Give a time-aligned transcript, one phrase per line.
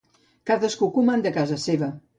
[0.51, 1.97] Cadascú comanda a casa seva.